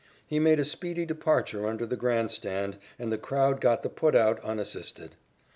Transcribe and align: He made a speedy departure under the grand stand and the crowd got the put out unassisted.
He 0.25 0.39
made 0.39 0.59
a 0.59 0.65
speedy 0.65 1.05
departure 1.05 1.67
under 1.67 1.85
the 1.85 1.95
grand 1.95 2.31
stand 2.31 2.79
and 2.97 3.11
the 3.11 3.19
crowd 3.19 3.61
got 3.61 3.83
the 3.83 3.89
put 3.89 4.15
out 4.15 4.43
unassisted. 4.43 5.15